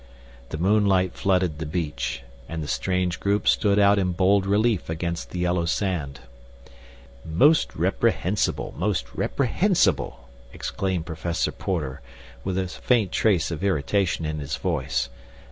[0.49, 5.29] The moonlight flooded the beach, and the strange group stood out in bold relief against
[5.29, 6.21] the yellow sand.
[7.23, 12.01] "Most reprehensible, most reprehensible," exclaimed Professor Porter,
[12.43, 15.09] with a faint trace of irritation in his voice.